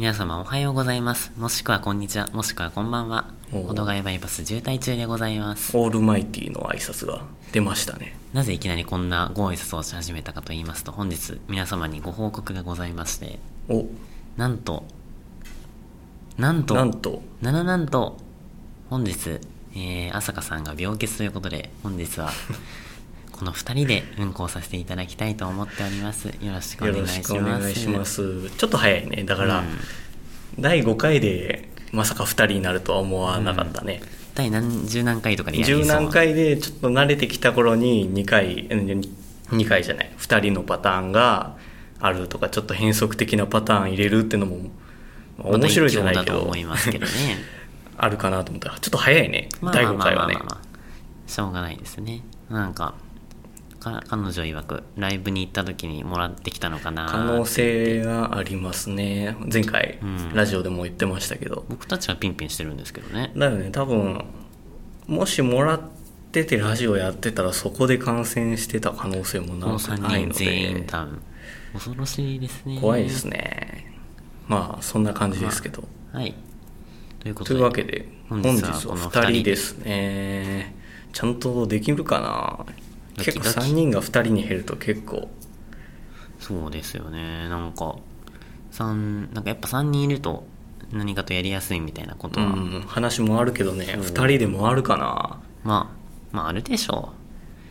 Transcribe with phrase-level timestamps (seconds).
[0.00, 1.30] 皆様おはようございます。
[1.36, 3.34] もしくはこんにちは、もしくはこんばんは。
[3.52, 5.76] おう保土ヶ谷バイパス渋滞中でございます。
[5.76, 13.84] オールマイティの挨拶が出ましたねなぜいきなりこんなご挨拶をし始めたかと言いますと、本日皆様にご報告がございまして、お
[14.38, 14.84] なんと、
[16.38, 18.16] なんと、なんとなななんと、
[18.88, 19.38] 本日、
[19.74, 22.30] えー、朝香さんが病欠ということで、本日は、
[23.40, 26.28] この二人で運行させていただきたいと思っております。
[26.28, 28.50] よろしくおよ願いします。
[28.50, 29.24] ちょっと早いね。
[29.24, 29.78] だから、うん。
[30.58, 34.02] 第5回でまさか2人になるとは思わなかったね、
[34.34, 35.82] 第何十何回とかでやりそう？
[35.84, 40.12] 十何回でちょっと慣れてきた頃に2回2回じゃない。
[40.18, 41.56] 2人のパターンが
[41.98, 44.58] あるとかちょっと変則的なパターン入れるっていうのも
[45.38, 47.12] まあ面白いじゃないけどまた一興だと思いますけどね。
[47.96, 49.48] あるかなと思ったらちょっと早いね。
[49.62, 50.60] まあ第5まあまあまあ回はね。
[51.26, 52.20] しょうがないですね。
[52.50, 52.94] なんか、
[53.80, 63.32] か彼女曰く、ライブに行った時にもらってきたのかな可能性がありますね前回、うんラジオでも言ってましたけど僕たちはピンピンしてるんですけどね。
[63.36, 64.24] だよね多分
[65.06, 65.80] もしもらっ
[66.30, 71.22] ててラジオやってたらそこで感染してた可能性もなく3ないの人全員で多分。
[71.72, 72.78] 恐ろしいですね。
[72.80, 73.92] 怖いですね
[74.46, 76.34] まあそんな感じですけどはい。
[77.20, 77.58] ということで。
[77.58, 80.74] というわけで本本日は日はこの2 2人人ですね
[81.12, 82.66] ちゃんとできるかな
[83.16, 85.28] 結構3人が2人に減ると結構
[86.38, 87.48] そうですよね。
[87.48, 87.96] なんか、
[88.70, 90.44] 三なんかやっぱ3人いると
[90.92, 95.92] 何かとやりやすいみたいなことは、うん話もあるけどね2人でもあるかなま
[96.32, 97.12] あ、まああるでしょ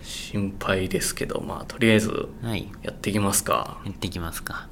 [0.04, 2.30] 心配ですけどまあとりあえずう。
[2.46, 2.70] はい。
[2.82, 4.68] やっていきますかやっていきますか。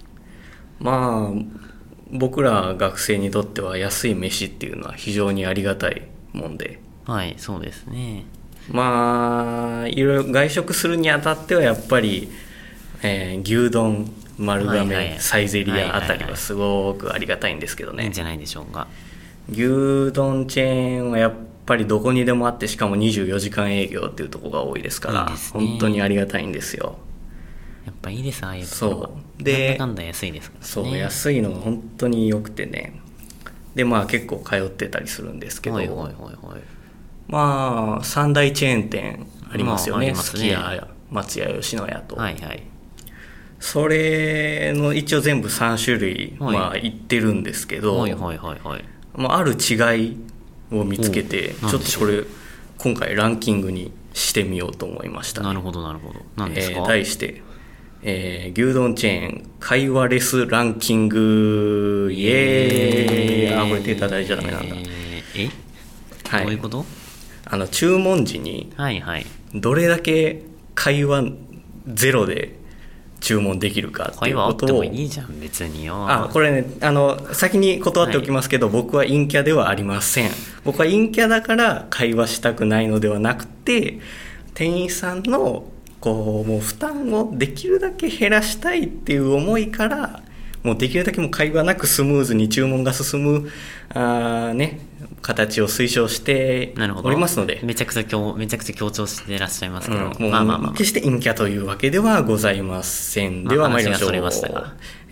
[0.79, 1.67] まあ
[2.11, 8.25] 僕ら学生にとっては安い飯っていうのは非常にありがたいもんではい、そうですね。
[8.69, 12.29] まあいろいろ外食するにあたってはやっぱり、
[13.01, 18.87] えー牛丼丸亀、はいはいサイゼリアあたりはすごくありがたいんですけどね、いいんじゃないでしょうか。
[19.49, 21.33] 牛丼チェーンはやっ
[21.65, 26.97] ぱりどこにでもあってしかも24時間営業っていうところが多いですからね本当にありがたいんですよ
[27.85, 28.75] やっぱいいです、ああいうとこ。
[28.75, 30.67] そうでなんだかんだ安いですからね。
[30.67, 32.99] そう、安いのが本当に良くてね
[33.75, 36.61] でまあ結構通ってたりするんですけど、はいはいはいはい。
[37.27, 42.63] まあ三大チェーン店ありますよね,、すき家松屋吉野家と、はいはい。
[43.59, 46.53] それの一応全部3種類、はい。
[46.55, 48.83] まあ行ってるんですけど、はいはいはいはい。
[49.15, 49.75] まあ、ある違
[50.11, 50.17] い
[50.71, 52.23] を見つけておちょっとこれ
[52.77, 56.19] 今回ランキングにしてみようと思いました、なるほどなるほど。
[56.35, 57.41] 何ですか、えー題して、
[58.03, 63.55] えー牛丼チェーン会話レスランキングイエーイ。
[63.55, 65.45] あこれ手叩いちゃダメなんだ、えー。
[65.45, 65.49] え？
[66.29, 66.43] はい。
[66.43, 66.85] どういうこと？
[67.49, 69.25] あの注文時にはいはい。
[69.53, 70.43] どれだけ
[70.75, 71.31] 会話
[71.87, 72.55] ゼロで
[73.19, 76.05] 注文できるかっていうことをいいじゃん、別によ。
[76.09, 80.31] あこれねあの先に断っておきますけど、僕は陰キャではありません
[80.63, 83.99] 僕は陰キャだから会話したくないのではなくて
[84.53, 85.65] 店員さんの
[85.99, 90.21] こうもう負担をできるだけ減らしたいっていう思いから
[90.63, 93.49] もうできるだけもう会話なくスムーズに注文が進む
[93.89, 94.79] あー、ね、
[95.27, 96.73] 形を推奨して。
[97.03, 100.11] おりますのでめちゃくちゃ強、めちゃくちゃ強調してらっしゃいますけど。
[100.17, 100.71] うんまあまあまあ。
[100.71, 103.43] 決して陰キャというわけではございません。
[103.43, 104.11] まあでは参りましょう。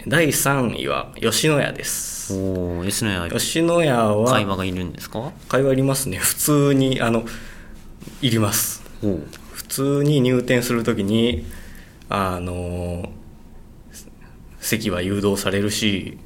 [0.08, 2.34] 第3位は吉野家です。
[2.34, 5.34] おー、吉野家、吉野家は会話がいるんですか？
[5.50, 6.18] 会話いりますね。
[6.18, 7.26] 普通に、あの、
[8.22, 8.84] いります。
[9.02, 11.46] 普通に入店するときに、
[12.08, 13.12] あの、
[14.60, 16.18] 席は誘導されるし、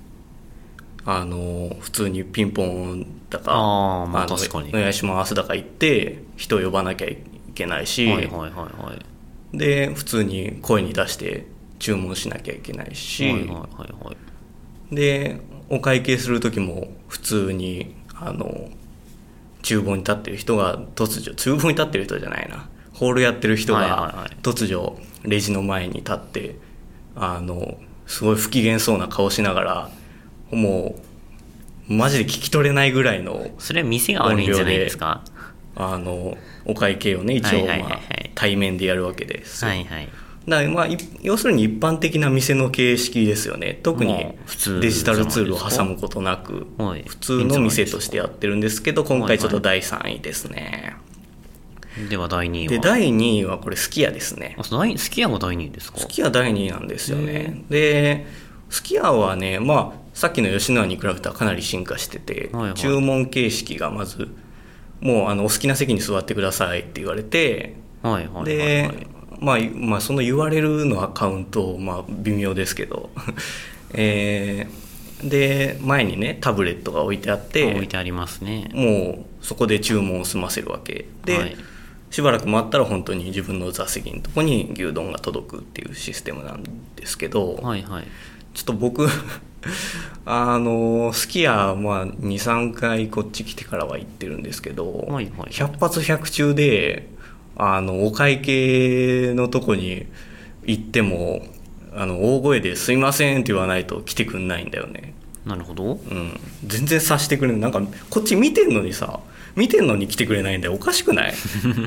[1.11, 4.69] あの、普通にピンポンだか、あーまあの確かに。
[4.69, 7.17] お願いしますだか言って、人を呼ばなきゃい
[7.55, 8.93] けないし、はいはいはいは
[9.53, 9.57] い。
[9.57, 11.47] で普通に声に出して
[11.79, 14.11] 注文しなきゃいけないし、はいはいはいは
[14.91, 14.95] い。
[14.95, 18.69] でお会計する時も普通にあの
[19.63, 22.69] 厨房に立ってる人が突如厨房に立ってる人じゃないな。
[22.93, 24.37] ホールやってる人がはい。
[24.43, 26.55] 突如レジの前に立って
[27.15, 29.89] あのすごい不機嫌そうな顔しながら
[30.51, 30.95] も
[31.89, 35.23] うマジで聞き取れないぐらいのそれは店が悪いんじゃないですか？
[35.75, 37.67] あのお会計をね一応、
[38.35, 39.69] 対面でやるわけですよ。
[39.69, 40.09] はいはい。
[40.47, 43.79] だからまあい要するに一般的な店の形式ですよね。
[43.83, 44.33] 特に
[44.81, 47.03] デジタルツールを挟むことなくはい。
[47.07, 49.27] 普通の店としてやってるんですけど今はい。
[49.27, 50.95] 回ちょっと第3位ですね。
[52.09, 52.71] では第2位は？
[52.71, 54.57] で第2位はこれすき家ですね。
[54.97, 55.99] すき家が第2位ですか？
[55.99, 57.63] すき家第2位なんですよね。
[57.69, 58.25] で
[58.69, 62.73] すき家はねまあさっきの吉野家に比べたらかなり進化してて、はいはい。
[62.73, 64.27] 注文形式がまず
[64.99, 68.45] もうあのお好きな席に座ってくださいって言われてはいはいはい、はい。
[68.45, 69.07] で、
[69.39, 73.09] まあ、まあその言われるのはカウント、まあ、微妙ですけど、
[73.95, 74.89] えー
[75.29, 78.69] で前にねタブレットが置いてあって置いてありますね。
[78.73, 81.05] もうそこで注文を済ませるわけ。
[81.23, 81.55] で、はい。
[82.09, 86.63] しばらく待ったら本当に自分の座席のとこに牛丼が届くっていうシステムなん
[86.95, 88.07] ですけど、はいはい。
[88.53, 89.07] ちょっと僕
[90.25, 97.09] あのすき家まあ23回こっち来てからは行ってるんですけど、はいはい100発100中で
[97.55, 100.05] あのお会計のとこに
[100.65, 101.41] 行っても
[101.93, 105.13] あの大声で「すいません」って言わないと来てくんないんだよね。
[105.45, 105.99] なるほど。
[106.09, 107.61] うん、全然察してくれない。
[107.61, 109.19] なんかこっち見てんのにさ
[109.55, 110.73] 見てんのに来てくれないんだよ。
[110.73, 111.33] おかしくない？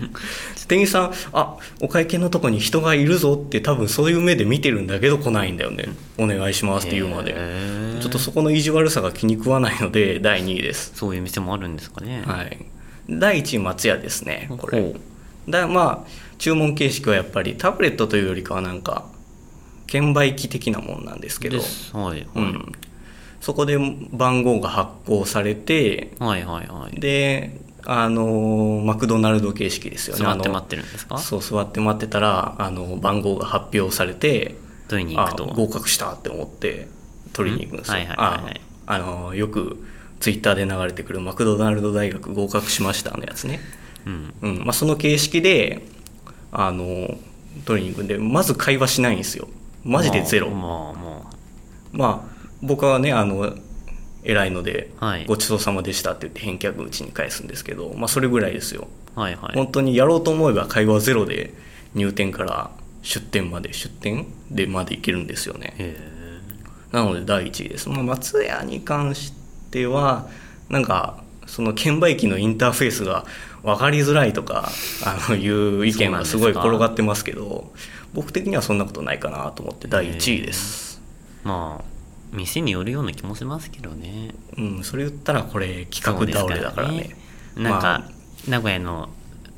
[0.68, 5.86] 店員さんあお会計のとこに人がいるぞって多分そういう目で見てるんだけど来ないんだよね。
[6.18, 7.34] お願いしますって言うまで。
[8.00, 10.92] ちょっとそこの意地悪さが気に食わないので第2位です。
[10.94, 12.22] そういう店もあるんですかね。
[12.26, 12.58] はい。
[13.08, 14.80] 第1位松屋ですねこれ。
[14.80, 14.94] ほ
[15.48, 19.06] だまあ注文形式はやっぱりタブレットというよりかはなんか
[19.86, 21.58] 券売機的なもんなんですけど。
[21.58, 22.08] はい。
[22.10, 22.72] はい、うん、
[23.42, 23.76] そこで
[24.12, 27.00] 番号が発行されてはいはいはい。
[27.00, 30.22] であのマクドナルド形式ですよね。
[30.24, 31.18] 座って待ってるんですか？
[31.18, 34.54] そう座って待ってたらあの番号が発表されて
[34.86, 35.46] あ取りに行くと。
[35.46, 36.86] 合格したって思って
[37.32, 37.98] 取りに行くんですよ。
[37.98, 38.06] うん？
[38.06, 38.60] はいはいはいはい。
[38.86, 39.84] ああのよく
[40.20, 43.58] ツイッターで流れてくるマクドナルド大学合格しましたのやつね、
[44.06, 44.34] うん。
[44.40, 44.58] うん。
[44.58, 45.82] まあ、その形式で
[46.52, 47.18] あの
[47.64, 49.48] 取りに行くんでまず会話しないんですよ。
[49.82, 51.30] マジでゼロ、まあま
[51.90, 52.31] まあ
[52.62, 53.54] 僕はねあの
[54.24, 55.26] 偉いので、はい。
[55.26, 58.86] ごちそうさまでしたって言って返却口に返すんですけど、まあ、それぐらいですよ、
[59.16, 59.56] あはいはい。
[59.56, 61.52] 本当にやろうと思えば会話ゼロで
[61.94, 62.70] 入店から
[63.02, 65.74] 出店まで出店でまでいけるんですよね。
[65.78, 66.12] へ
[66.92, 69.32] なので第1位です、まあ、松屋に関し
[69.70, 70.28] ては
[70.68, 73.24] なんかその券売機のインターフェースが
[73.62, 74.68] 分かりづらいとか
[75.04, 77.72] あのいう意見はすごい転がってますけど
[78.12, 81.00] 僕的にはそんなことないかなと思って第1位です。
[81.44, 81.48] え。
[81.48, 81.91] まあ
[82.32, 84.34] 店によるような気もしますけどね。
[84.56, 87.17] うん、それ言ったらこれ企画倒れだからね。
[87.56, 88.11] なんか、まあ。
[88.49, 89.08] 名古屋の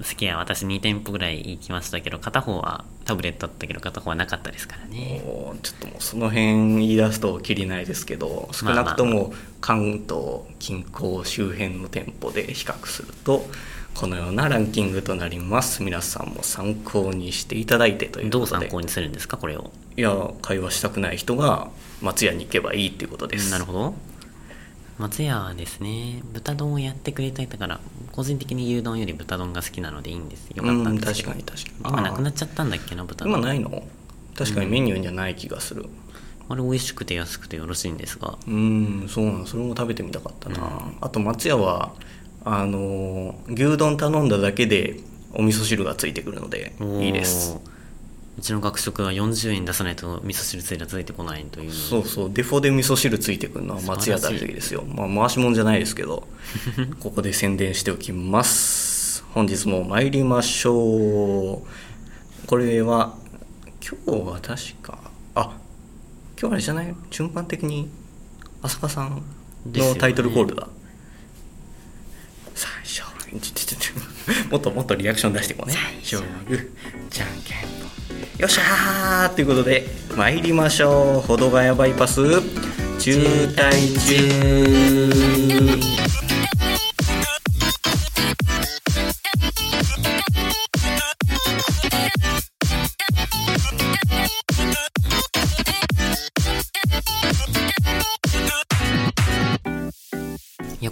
[0.02, 5.22] すき家私2店舗ぐらい行きましたけど片方はタブレットだったけど片方はなかったですからね。
[5.62, 13.46] ちょっともうその辺言い出すときりないですけど少なくとも関東近郊周辺の店舗で比較すると
[13.94, 15.82] このようなランキングとなります。
[15.82, 19.20] 皆さんも参考にしていただいてというどう参考にするんで。
[19.20, 21.68] すかこれをいや会話したくない人が
[22.02, 23.50] 松屋に行けばいいっていうことです。
[23.50, 23.94] なるほど。
[24.98, 27.80] 松屋はですね豚丼をやってくれていたから
[28.12, 30.48] 個人的に牛丼より豚丼が好きなのでいいんです。
[30.48, 31.32] よかったんですけど。
[31.32, 31.94] うん確かに確かに。
[31.94, 33.34] 今なくなっちゃったんだっけな豚丼。
[33.34, 33.84] 今ないの？
[34.36, 35.86] 確かにメニューにはない気がする。
[36.48, 38.36] あれ美味しくて安くてよろしいんですが。
[38.46, 41.92] うんそうなのそれも食べてみたかったな、あと松屋は
[42.44, 45.00] あの牛丼頼んだだけで
[45.32, 47.58] お味噌汁がついてくるのでいいです。
[48.36, 51.72] うちの学食は40円出さないと味噌汁ついてついてこないという。
[51.72, 52.30] そうそう。
[52.32, 54.82] デフォで味噌汁ついてくるのは松屋だけですよ。
[54.88, 56.26] まあ回しもんじゃないですけど
[57.00, 59.24] ここで宣伝しておきます。
[59.32, 62.46] 本日も参りましょう。
[62.46, 63.14] これは
[64.06, 64.98] 今日は確か
[65.34, 65.56] あ
[66.40, 66.94] 今日あれじゃない？
[67.10, 67.88] 順番的に
[68.62, 69.22] 浅香さん
[69.72, 70.68] のタイトルコールだ、
[72.54, 73.02] 最初。
[73.40, 75.74] ちょちょちょもっともっとリアクション出していこうね。
[75.74, 76.68] 最初グー
[77.10, 77.84] じゃんけんぽ
[78.14, 78.40] ん。
[78.40, 79.34] よっしゃー。
[79.34, 79.86] ということで
[80.16, 81.20] 参りましょう。
[81.26, 82.22] 保土ヶ谷バイパス。
[83.00, 84.24] 渋滞中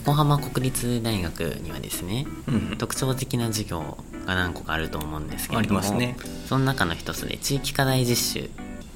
[0.04, 6.16] 横浜国立大学にはですね、うん特徴的な授業が何個かあると思うんですけれどもありますね。
[6.46, 8.50] その中の一つで地域課題実習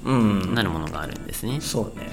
[0.04, 2.10] うんなるものがあるんですね、そうね。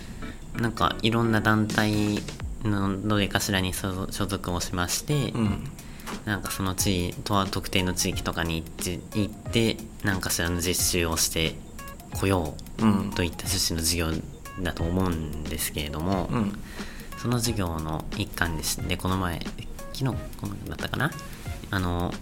[0.62, 2.20] なんかいろんな団体
[2.64, 5.72] のどれかしらに所所属をしまして、うん。
[6.26, 8.64] なんかその地域とは特定の地域とかに
[9.16, 11.56] 行って何かしらの実習をして
[12.20, 13.12] こよううん。
[13.12, 16.60] といった趣旨の授業だと思うんですけれども、うん
[17.24, 19.40] その授業の一環でしてこの前
[19.94, 20.12] 昨日こ
[20.46, 21.10] のだったかな？
[21.72, 22.14] あの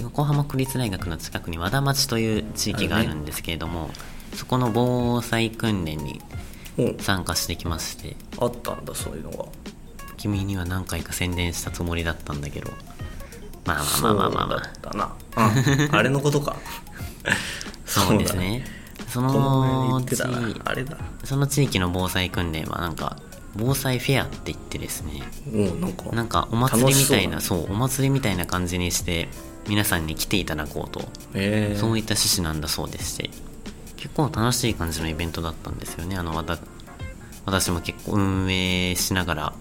[0.00, 3.88] 横浜区立大学の近くに和田町という地域があるんですけれども、
[4.34, 6.20] そこの防災訓練に
[6.76, 7.00] お。
[7.00, 8.16] 参加してきまして。
[8.40, 9.44] あったんだそういうのが
[10.16, 12.72] 君には何回か宣伝したつもりだったんだけど。
[13.64, 15.54] まあまあまあまあまあまあ。
[15.60, 16.56] そうん、 あれのことか。
[17.86, 18.64] そうですね。
[19.06, 20.02] そこの
[21.24, 23.16] その地域の防災訓練はなんか
[23.56, 29.28] 防災フェアって言ってですねおなんかなんかお祭りみたいなそうお祭りみたいな感じにして
[29.68, 31.00] 皆さんに来ていただこうと、
[31.34, 31.74] え。
[31.76, 33.30] ー、そういった趣旨なんだそうでして。
[33.96, 36.34] 結構楽しい感じのイベントだったんですよねあの
[37.44, 39.52] 私も結構運営しながら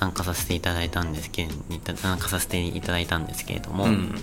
[0.00, 4.14] 参加させていただいたんですけど参加させていただいたんですけれども、うん。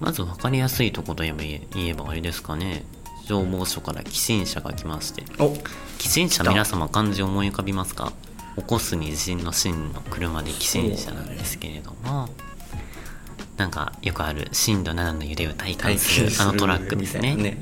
[0.00, 2.84] まず分かりやすいところといえばあれですかね
[3.30, 5.56] 消防署から寄進者が来ましてお
[5.98, 8.12] 寄進者皆様漢字思い浮かびますか？
[8.56, 12.28] 起こすに地震の震の車で寄進者なんですけれども、
[13.56, 17.36] なんかよくある震度7の揺れを体感するあのトラックですね。
[17.36, 17.54] み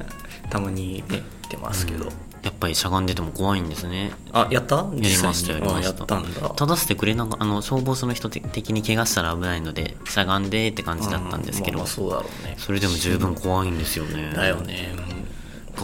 [0.48, 2.06] たまにね来てますけど、
[2.42, 4.12] やっぱりしゃがんでても怖いんですね。
[4.32, 4.76] あやった？
[4.76, 6.06] ややりましたやりました。
[6.56, 12.54] 正してくれながあの消防署の人的に怪我したら危ないのでしゃがんでって感じだったんですけど、うんまあまあそうだろうね。
[12.56, 14.32] それでも十分怖いんですよね。
[14.34, 14.94] だよね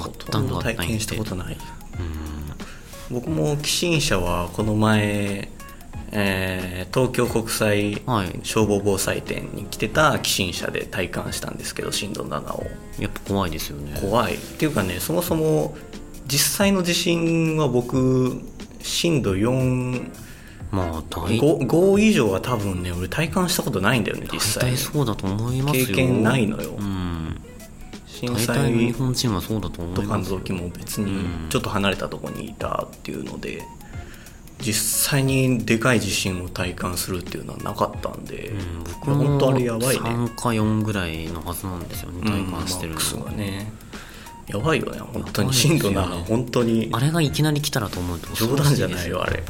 [0.02, 1.56] ほとんど体験したことない
[3.10, 3.14] うん。
[3.14, 5.48] 僕も寄進者はこの前、
[6.12, 8.40] えー東京国際はい。
[8.44, 12.66] 消防防災展に来てた寄進者で体感したんですけど震度7を
[13.00, 13.98] やっぱ怖いですよね。
[14.00, 14.36] 怖い。
[14.36, 15.76] っていうかねそもそも
[16.26, 18.40] 実際の地震は僕
[18.80, 20.10] 震度45
[20.70, 25.86] まあ大5以上は多分ね俺体感したことないんだよね実大際体そうだと思いますよ。
[25.86, 26.76] 経験ないのよ。
[26.78, 27.03] うん
[28.14, 30.38] 震大体の日災本人はそうだと思とかのいますよ。
[30.38, 31.48] 時も別にうん。
[31.48, 33.62] ちょっと離れたところにいたっていうので
[34.60, 40.02] 実際にでかい地震を体感するっていうのはなかったんで、うん、僕本も当あれやばいね。
[40.02, 43.72] 3か4ぐらいのはずなんですよね体感してるの、マックスがね。
[44.46, 45.52] やばいよね本当に。
[45.52, 46.88] 震度な本当に。
[46.92, 49.42] あれがいきなり来たらと思うと冗談じゃないよあれ。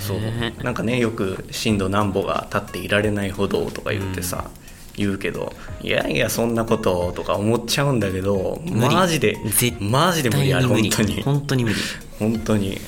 [0.00, 0.20] そう。
[0.20, 4.50] ねなんかねよく震度何歩が立っていられないほどとか言ってさ、
[4.96, 11.22] 言うけどいやいやそんなこととか思っちゃうんだけどマジで絶マジで無理あれ本当に。
[11.22, 11.76] 本当に無理。
[12.18, 12.78] 本当に。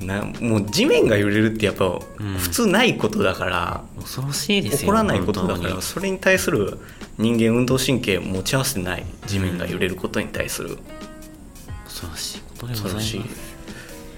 [0.00, 2.00] なもう地面が揺れるってやっぱん。
[2.38, 6.78] 普通ないことだから、恐ろしいですよ起こらないことだからそれに対する
[7.18, 10.78] 人間運動神経持ち合わせてない地面が揺れることに対する。
[11.84, 13.12] 恐ろしいことでございます。
[13.12, 13.30] 恐ろしい。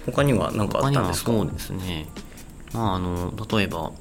[0.07, 1.33] 他には何かあったんですか？
[1.33, 2.07] はそうですね。
[2.73, 3.93] まああの例えば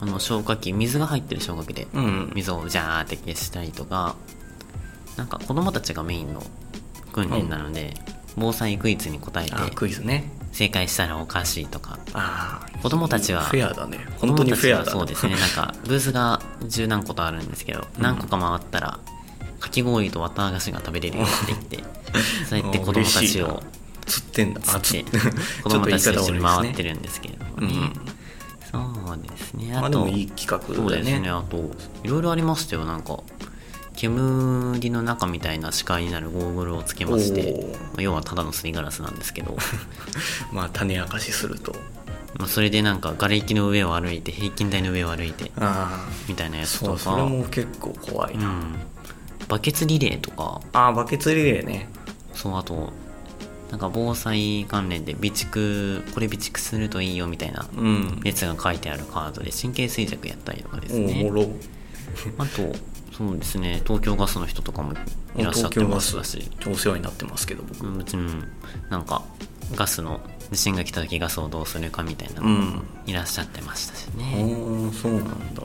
[0.00, 2.32] あの消火器水が入ってる消火器でうん。
[2.34, 4.16] 水をジャーって消したりとか
[5.16, 6.42] なんか子供たちがメインの
[7.12, 7.94] 訓練なので、
[8.36, 10.30] 防災クイズに答えてあクイズね。
[10.52, 11.98] 正解したらおかしいとか。
[12.14, 13.98] ああ子供たちはフェアだね。
[14.18, 14.92] 本当にフェアだ。
[14.92, 15.36] 子供たちはそうですね。
[15.40, 19.00] なんかブースが十何個とあるんですけど、何個か回ったら
[19.58, 21.84] かき氷と綿菓子が食べれるよって言って
[22.48, 23.62] そうやって子供たちを
[24.06, 24.60] 釣ってんだ。
[24.66, 25.18] あ釣って。
[25.62, 28.17] 子供たちと一緒に回ってるるんですけれどもね、うん
[28.70, 29.72] そうですね。
[29.72, 31.20] まああと、でもいい企画そうですだよね。
[31.20, 31.56] ねあと
[32.04, 32.84] いろいろありましたよ。
[32.84, 33.20] なんか
[33.96, 37.66] 煙の中みたいな視界になるゴーグルをつけまして
[37.98, 39.56] 要はただのすりガラスなんですけど。
[40.52, 41.74] まあ種明かしすると。
[42.38, 46.98] まあそれでなんか瓦礫の上を歩いて平均台の上を歩いてああみたいなやつとか。
[46.98, 48.76] それも結構怖いうな、ん。
[49.48, 50.60] バケツリレーとか。
[50.72, 51.88] ああバケツリレーね。
[52.34, 52.92] そうあと
[53.70, 58.20] なんか防災関連で備蓄これ備蓄するといいよみたいなうん。
[58.24, 61.46] やつが書いてあるカードで神経衰弱やったりとかですおねもろ。
[62.38, 62.74] あと
[63.16, 64.94] そうですね東京ガスの人とかも
[65.36, 66.16] いらっしゃってまし。
[66.16, 67.86] たしお世話になってますけど僕。
[67.86, 68.48] うんうん
[68.90, 69.22] なんか
[69.74, 70.20] ガスの
[70.50, 72.82] 地震が来た時ガスをどうするかみたいなのもうん。
[73.06, 75.62] いらっしゃってましたしおね、ーそうなんだ。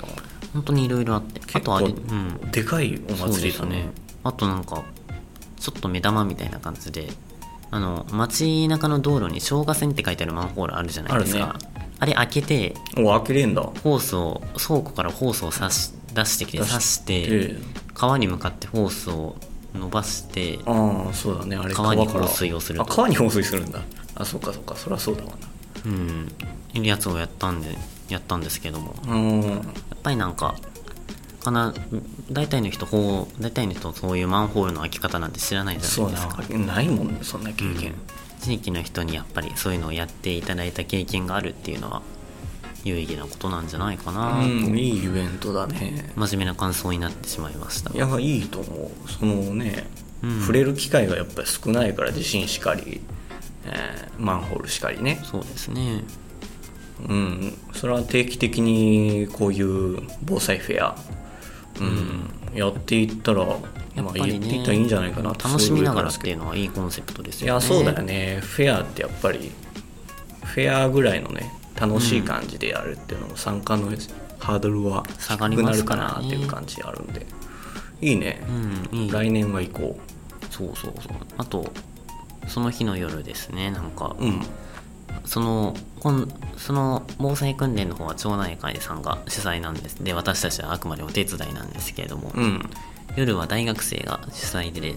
[0.54, 1.40] 本当にいろいろあって。
[1.40, 2.52] あ結構とあれうん。
[2.52, 3.84] でかいお祭りだね。
[3.84, 3.90] ね。
[4.26, 4.84] あとなんか
[5.58, 7.08] ちょっと目玉みたいな感じで
[7.74, 11.56] あの街中の道路に消火栓って書いてあるマンホールあるじゃないですか。
[11.60, 11.60] あ,、
[11.98, 13.64] あれ開けてお開けれんだ。
[13.64, 17.56] ホースを倉庫からホースを刺し出してきて出し刺してで
[17.96, 19.36] 川に向かってホースを
[19.74, 21.56] 伸ばしてああそうだね。
[21.56, 22.84] あれ川に放水をすると。
[22.84, 23.80] あ川に放水するんだ。
[24.14, 24.76] あそっかそっか。
[24.76, 25.32] そりゃそうだわ
[25.88, 26.86] うん。
[26.86, 27.76] やつをやったんで
[28.08, 28.94] やったんですけども。
[29.44, 30.54] やっぱりなんか
[31.44, 31.74] かな
[32.32, 32.88] 大体の人
[33.40, 36.44] 大体の人そういうマンホールの開き方なんて知らないじゃそないうですか。
[36.58, 37.94] なないもんねそんな経験、
[38.40, 42.02] 地域の人にやっぱりそういうのをやっていただいた経験があるっていうのは
[42.84, 46.12] 有意義なことなんじゃないかなと、うん、いいイベントだね。
[46.16, 47.94] 真面目な感想になってしまいました。
[47.94, 49.10] いやいいと思う。
[49.10, 49.88] そのね、
[50.22, 50.40] うん。
[50.42, 53.02] 触れる機会がやっぱり少ないから地震しかり、
[53.66, 55.22] えーマンホールしかりね。
[55.24, 56.04] そうですね。
[57.08, 57.58] うん。
[57.74, 60.98] それは定期的にこういう防災フェア、
[61.80, 62.30] うん。
[62.54, 64.40] やっていったら、やまあ、っぱりね。
[64.40, 65.30] 言っていったらいいんじゃないかな。
[65.30, 67.52] 楽しみながらっていうのはいいコンセプトですよね。
[67.52, 68.40] いやそうだよね。
[68.42, 69.52] フェアってやっぱり
[70.44, 73.88] フェアぐらいのね楽しい感じでやるっていうのも参加の
[74.40, 77.26] ハードルは下がり低くなるかなっていう感じあるんで。
[78.02, 78.42] いいね、
[78.92, 79.12] うんいい。
[79.12, 80.00] 来年は行こ
[80.50, 81.14] そうそうそう。
[81.38, 81.72] あと
[82.48, 84.42] その日の夜ですねなんか、ううん。
[85.26, 86.28] そのこん
[86.64, 90.02] その防災訓練の方は町内会さんが主催なんです。
[90.02, 92.62] で私たちはあくまでお手伝いなんですけれども、うん。
[93.18, 94.96] 夜は大学生が主催で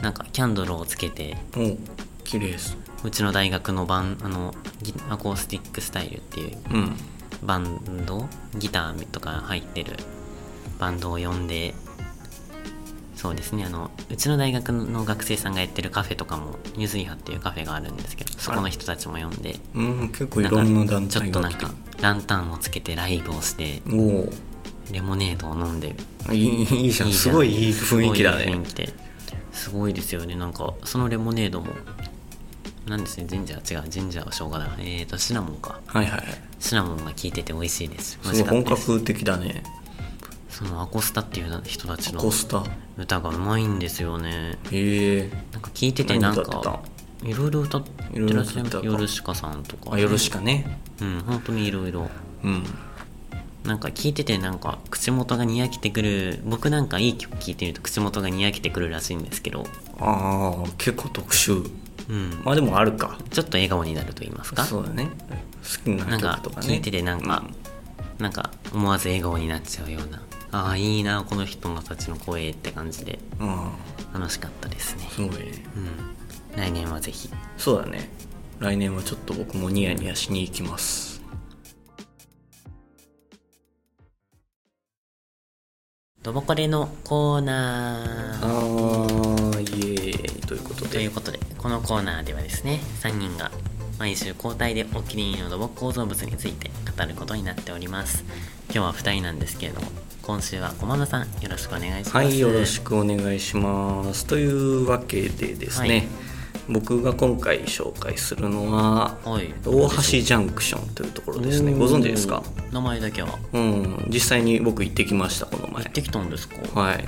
[0.00, 1.76] なんかキャンドルをつけてお
[2.22, 2.76] 綺麗です。
[3.02, 6.96] うちの大学のバンあのギアコースティックスタイルっていううん。
[7.42, 9.96] バンドギターとか入ってる
[10.78, 11.74] バンドを呼んで
[13.16, 13.64] そうですね。
[13.64, 23.80] あのうちの大学の学生さんがやってるカフェとかもゆずいはっていうカフェがあるんですけどそこの人たちも呼んでうん結構いろんな団ちょっ体が来てとなんかランタンをつけてライブをして
[24.92, 25.96] レモネードを飲んで
[26.30, 27.12] いいいいじゃん。
[27.12, 28.44] すごいいい雰囲気だね。
[28.44, 28.92] すごいで。
[29.52, 30.34] すごいですよね。
[30.36, 31.68] なんかそのレモネードも
[32.86, 33.26] なんですね。
[33.26, 34.68] ジンジャー違うジンジャーは生姜だ。
[34.78, 35.80] えーとシナモンか。
[35.86, 36.22] はいはい
[36.58, 38.18] シナモンが効いてて美味しいです。
[38.22, 39.62] すごい本格的だね
[40.56, 42.22] そのアコスタっていう人たちの
[42.96, 44.58] 歌がうまいんですよね。
[44.72, 45.30] へえ。
[45.52, 46.80] なんか聞いててなんか
[47.22, 48.86] いろいろ歌ってらっしゃいますいろいろ歌ったか。
[48.86, 50.80] ヨルシカさんとか、あよろしかね。
[51.02, 52.08] うん本当にいろいろ。
[52.42, 52.64] うん。
[53.64, 59.66] なんか聞いててなんか口元がにやけてくる僕なんかいい曲聴いてると口元がにやけてくるらしいんですけど。
[60.00, 61.70] ああ結構特殊。
[62.08, 62.40] うん。
[62.42, 63.18] まあでもあるか。
[63.28, 64.64] ちょっと笑顔になると言いますか。
[64.64, 65.10] そうだね。
[65.62, 67.44] 好きななんか曲とかね聞いててなんか、
[68.18, 70.22] なんか思わず笑顔になっちゃうような
[70.52, 73.18] ああいいなこの人たちの声って感じで。
[74.12, 75.08] 楽しかったですね。
[75.10, 75.52] すごいね。
[76.54, 76.58] うん。
[76.58, 77.28] 来年はぜひ。
[77.58, 78.08] そうだね。
[78.60, 81.20] 来年はちょっと僕もニヤニヤしに行きます。
[86.22, 90.40] ドボコレのコーナあーーイエーイ。
[90.40, 90.90] ということで。
[90.90, 93.50] ということでこのコーナーではですね3人が
[93.98, 98.24] 毎週交代でお気に入りの土木構造物について語ることになっております。
[98.72, 99.88] 今日は2人なんですけれども
[100.26, 102.16] 今週は駒野さんよろしくお願いします。
[102.16, 104.26] はいよろしくお願いします。
[104.26, 106.08] というわけでですね、はい。
[106.68, 109.54] 僕が今回紹介するのははい。
[109.64, 111.72] 大橋ジャンクションというところですね。
[111.74, 112.42] ご存知ですか？
[112.72, 113.38] 名前だけは。
[113.52, 114.06] うん。
[114.08, 115.84] 実際に僕行ってきましたこの前。
[115.84, 116.80] 行ってきたんですか？
[116.80, 117.04] はい。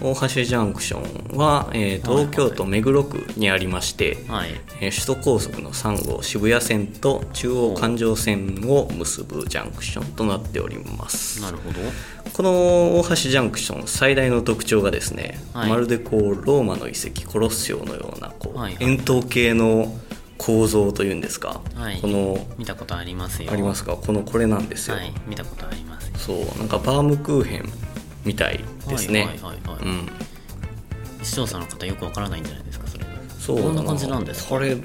[0.00, 4.50] 大橋ジャンクションは、えー東京都目黒区にありまして、はい。
[4.80, 11.40] えー首都高速の3号渋谷線と中央環状線を結ぶジャンクションとなっております。
[11.40, 11.78] なるほど
[12.32, 15.70] この大橋ジャンクション最大の特徴がですね、はい。
[15.70, 18.84] まるでこうローマの遺跡コロッセオのようなこう、はいはい。
[18.84, 19.94] 円筒形の
[20.38, 22.00] 構造というんですか、はい。
[22.00, 23.52] この見たことありますよ。
[23.52, 23.96] ありますか？
[23.96, 26.10] このこれなんですよ、はい見たことあります。
[26.16, 27.64] そうなんかバームクーヘン
[28.24, 29.28] みたいですね、
[31.22, 33.04] 視聴者の方よくわからないんじゃないですかそれ
[33.38, 34.50] そうだこんな感じなんですか？
[34.50, 34.76] これ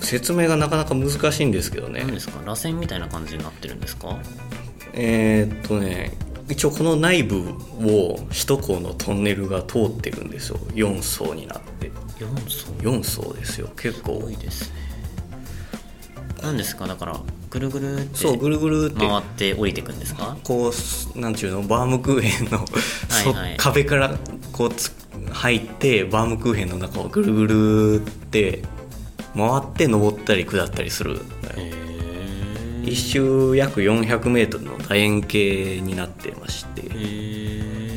[0.00, 2.00] 説明がなかなか難しいんですけどね。
[2.00, 2.40] 何ですか？
[2.44, 4.18] 螺旋みたいな感じになってるんですか？
[4.92, 6.12] えーっとね
[6.48, 10.58] 一応この内部を首都高のトンネルが通ってるんですよ。
[10.74, 11.90] 4層になって。
[12.18, 13.68] 4層？4層ですよ。
[13.76, 14.18] 結構。
[14.18, 14.76] 多いですね。
[16.42, 16.86] 何ですか？
[16.86, 19.06] だからぐるぐるってそうぐるぐるって。
[19.06, 20.36] 回って降りていくんですか？
[20.44, 20.70] こ
[21.14, 21.62] うなんちゅうの？
[21.62, 22.66] バームクーヘンの
[23.08, 23.56] そはいはい。
[23.56, 24.14] 壁から
[24.52, 24.92] こうつ
[25.32, 28.62] 入ってバームクーヘンの中をぐるぐるって
[29.34, 31.16] 回って登ったり下ったりする。
[31.16, 31.18] へ
[31.56, 31.83] え
[32.86, 36.82] 一周約 400m の楕円形になってまして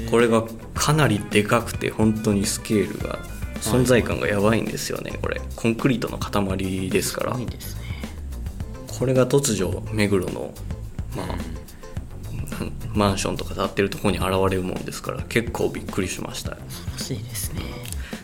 [0.10, 3.19] これがかなりでかくて本当にスケールが
[3.62, 5.41] 存在感がやばいんですよねこれ。
[5.56, 7.38] コンクリートの塊ですから。
[9.00, 10.54] これが突如目黒の
[11.15, 11.28] まあ
[12.93, 16.52] マンションとか建ってるところに現れるもんですから結構びっくりしました。
[16.52, 16.62] 楽
[17.00, 17.62] しいですね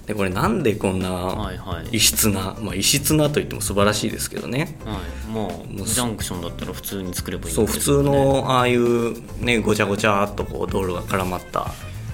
[0.05, 1.87] でこれなんでこんなはいはい。
[1.93, 4.77] 異質な、まあ異質なと言っても素晴らしいですけどね。
[4.85, 4.97] はい。
[5.31, 11.61] まあジャンクションだったら普通に作ればいいんそう普通のああいうねごちゃごちゃっとこう道路が絡まった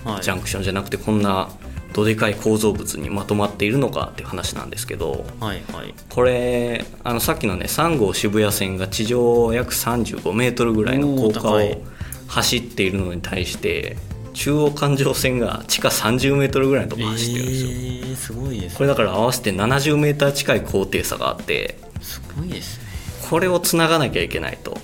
[0.05, 0.23] はい。
[0.23, 1.49] ジャンクションじゃなくてこんな
[1.93, 5.93] どでかい構造物にまとまっているのかっていう話なんですけどはいはい。
[6.09, 11.81] これあのさっきのね3号渋谷線が地上約35メートルぐらいの高架を
[12.27, 13.97] 走っているのに対して
[14.39, 22.85] 中央環状線が地下30メートルぐらいのところ走ってるんですよ、えー、すごいですこれだから合わせて70メーター近い高低差があってすごいですね。
[23.29, 24.77] これをつながなきゃいけないと。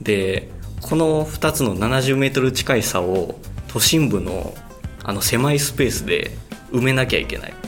[0.00, 0.48] で
[0.80, 3.34] この2つの70メートル近い差を
[3.66, 4.54] 都心部の
[5.02, 6.30] あの狭いスペースで
[6.70, 7.58] 埋めなきゃいけないも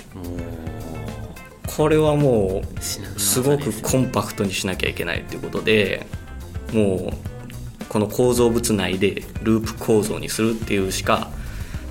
[1.77, 6.07] これはもうすごくコンパクトにしなきゃいけないっていうことで
[6.73, 7.32] もう
[7.93, 11.31] この構造物内でループ構造にするっていうしか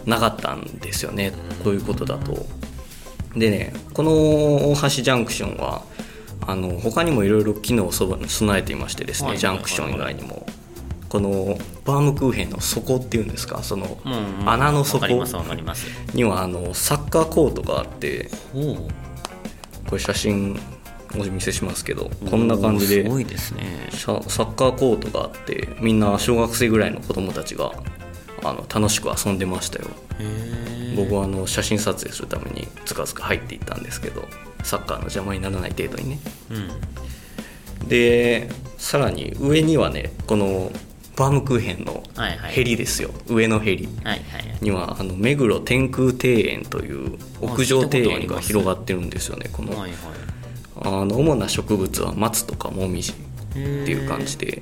[0.08, 1.32] なかったんですよね。
[1.64, 2.48] こういうことだと。
[3.36, 4.12] でねこの
[4.72, 5.84] 大橋ジャンクションは
[6.48, 10.46] あの他にもいろいろ機能をそば備えていましてですね、はいジャンクション以外にも。
[11.08, 13.64] このバームクーヘンの底っていうんですか？
[13.64, 13.98] その
[14.46, 20.58] 穴の底にはあのサッカーコートがあってこれ写真
[21.18, 23.88] お見せしますけどこんな感じですごいですね。
[23.92, 27.72] ササッカーコートがあってみんな小学生ぐらいの子供たちが
[28.44, 29.86] あの楽しく遊んでましたよ。
[30.20, 34.28] へ僕はあの写真撮影するためにつかつか入っていったんですけど
[34.64, 36.20] サッカーの邪魔にならない程度にね。
[37.82, 37.88] うん。
[37.88, 40.72] でさらに上にはねこの
[41.16, 42.04] バームクーヘンの
[42.50, 43.88] ヘリですよ、上のヘリ。
[44.04, 49.74] はいはいにはあの目黒天空庭園という屋上庭園が広がってるんですよねこの
[50.84, 54.62] あの主な植物は松とかもみじっていう感じで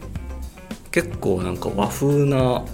[0.91, 2.65] 結構なんか和風な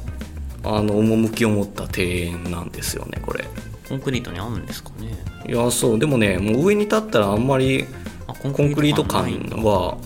[0.64, 3.46] あの趣を持った庭園なんですよねこれ。
[3.88, 5.16] コンクリートに合うんですかね。
[5.48, 7.86] いやそうでもねもう上に立ったらあんまり
[8.28, 9.26] あココンクリート感
[9.64, 9.98] は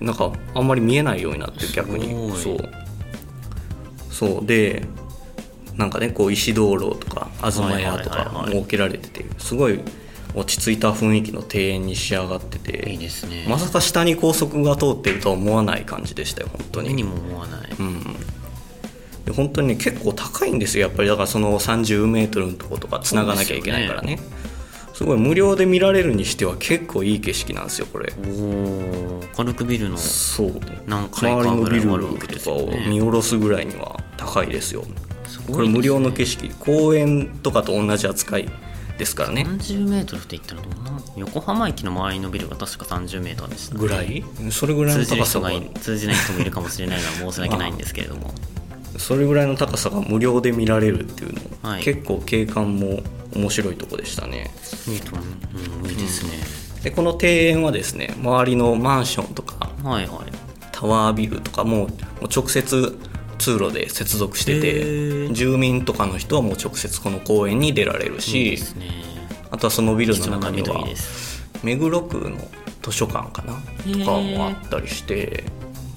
[0.00, 2.30] なんかあんまり見えないようになってる逆に。
[2.36, 2.58] そう。
[4.10, 4.46] そう。
[4.46, 4.84] で
[5.76, 9.80] なんかねこう石灯籠とか東屋とか設けられててすごい
[10.34, 13.46] 落ち着いた雰囲気の庭園に仕上がってていいですね。
[13.48, 16.88] まさか下に高速が通ってるとは思わない感じでしたよ本当に。
[16.88, 17.70] 目にも思わない。
[17.78, 18.02] うん。
[19.24, 21.08] で本当にね結構高いんですよやっぱり。
[21.08, 24.18] だからその30メートルのとことか繋がなきゃいけないからね。
[24.94, 28.12] すごい無料で見られるにしては結構いい景色なんですよこれ。
[28.24, 30.60] おお軽くビルのそう。
[30.86, 32.86] 何階周りのかぐらビルいあるわけでとかをすよね。
[32.88, 34.84] 見下ろすぐらいには高いですよ。
[35.50, 36.50] これ無料の景色。
[36.60, 38.48] 公園とかと同じ扱い
[38.98, 39.42] ですからね。
[39.42, 43.80] 30メートルって言ったらどんな横浜駅の周りのビルが確か30メートルでしたね。
[43.80, 44.24] ぐらい？
[44.50, 45.50] それぐらい通の高さが。
[45.80, 48.32] 通じない人もいるかもしれないのは申し訳ないんですけれども。
[48.98, 51.82] それぐらいの高さが無料で見られるっていうの、はい。
[51.82, 53.00] 結構景観も
[53.34, 54.50] 面白いとこでしたね。
[54.86, 55.26] いいと思う、
[55.84, 56.30] うん、いいですね、
[56.82, 60.32] でこの庭園はですね周りのマンションとかはいはい。
[60.72, 61.88] タワービルとかももう
[62.34, 62.98] 直接
[63.42, 65.32] 通路で接続してへてー。
[65.32, 69.12] 住民とかの人はもう直接この公園に出られるしね。
[69.50, 70.86] あとはそのビルの中には
[71.62, 72.38] 目黒区の
[72.82, 75.44] 図書館かなーとかもあったりして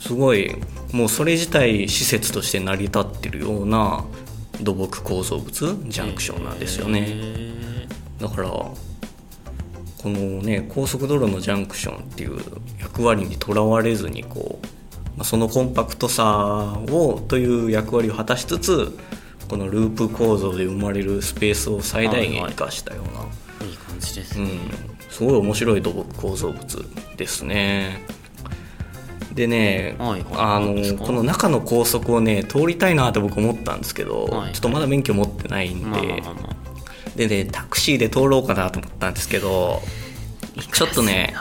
[0.01, 0.55] すごい
[0.91, 4.03] もうそれ自体施設として成り立ってるような
[4.61, 5.51] 土木構造物
[5.87, 7.05] ジャンクションなんですよね。
[7.07, 7.87] へ
[8.19, 8.73] だからこ
[10.05, 12.39] のね高速道路のジャンクションっていう
[12.79, 14.84] 役割にとらわれずにこう、まあ、
[15.23, 18.97] そのコンパクトさをという役割を果たしつつ
[19.49, 24.39] このループ構造で生まれるスペースを最大限生かしたような、ーいい感じです。
[24.39, 28.01] ね、うん、すごい面白い土木構造物ですね。
[29.33, 30.23] でね、はいはい。
[30.31, 36.23] あのこの中の高速をね通りたいなって僕思ったんですけど、はいちょっとまだ免許持ってないんで、
[37.15, 39.81] でねタクシーで通ろうかなと思ったんですけど
[40.73, 41.33] ちょっとね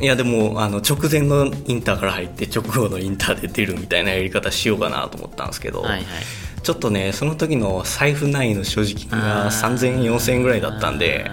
[0.00, 6.04] いやでもあの直前のインターから入って直後のインターで出るみたいなやり方しようかなと思ったんですけど、はいはい。
[6.62, 9.74] ちょっとねその時の財布内の所持金があー。
[9.74, 11.28] 3000円4000円ぐらいだったんで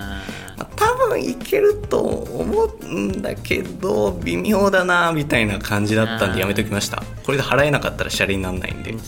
[0.75, 7.03] 多分いけると思うんだけど微妙だなみたいな感じだったんでやめときました。
[7.23, 8.93] これで払えなかったらシャレにならないんで。
[8.93, 8.99] ー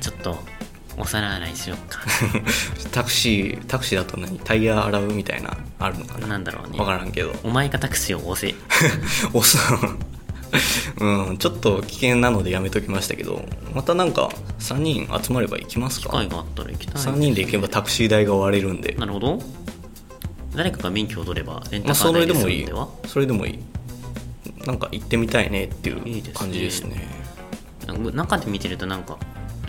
[0.00, 0.38] ちょっと
[0.98, 2.00] お皿洗いしようか。
[2.92, 4.38] タクシータクシーだと何？
[4.40, 6.26] タイヤ洗うみたいなあるのかな？
[6.26, 6.76] なんだろうね。
[6.76, 7.34] 分からんけど。
[7.44, 8.54] お前がタクシーを押せ。
[9.32, 9.98] おっさん
[11.00, 14.30] うんちょっと危険なのでやめときましたけどまたなんか
[14.60, 16.08] 3人集まれば行きますか？
[16.08, 18.94] 機会があったら行きたい3人で行けばタクシー代が割れるんで。
[18.94, 19.38] なるほど。
[20.54, 22.64] 誰かが免許を取ればレンタカー代でれでもいい。
[22.64, 22.88] 済むんでは？
[23.06, 23.58] それでもいい。
[24.66, 26.32] なんか行ってみたいねっていいいうですね。
[26.34, 27.06] 感じですね。
[28.14, 29.18] 中で見てるとなんか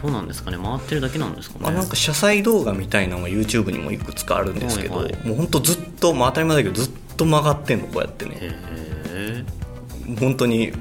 [0.02, 0.58] どうなんですかね？
[0.58, 1.66] 回ってるだけなんですかね？
[1.68, 5.28] あなんか車載動画みたいなのが YouTube にもいくつかあるんですけど、はいはい。
[5.28, 8.56] もうほんとずっと、まあ、当たり前だけどずっと曲がってんのこうやってね。
[10.20, 10.72] 本当に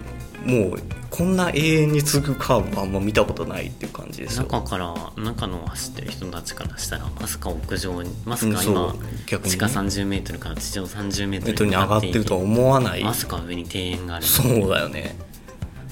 [0.45, 4.45] もうこんな永遠に続くカーブはあんま見たことないっていう感じですよ。
[4.45, 9.57] 中から中の走ってる人たちからしたらまさか屋上にまさか今う逆にね。
[9.57, 13.03] 地下30メートルから地上30メートルメートルに上がってるとは思わない。
[13.03, 15.17] まさか上に庭園があるそうだよね。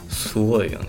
[0.09, 0.89] すごいよね、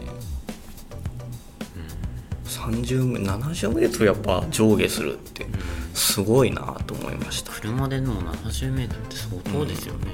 [2.71, 5.45] 30メ70メートルやっぱ上下するって
[5.93, 10.07] すごいなと思いました、車でも70メートルって相当ですよね、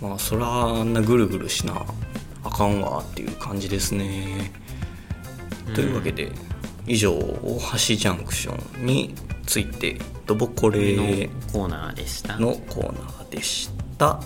[0.00, 1.84] まあそらあんなぐるぐるしな
[2.42, 4.52] あかんわっていう感じですね、
[5.74, 6.32] というわけで
[6.86, 9.14] 以上大橋ジャンクションに
[9.46, 11.08] ついてドボコレのの
[11.52, 12.34] コーナーでした。
[12.34, 14.20] コーナーでした。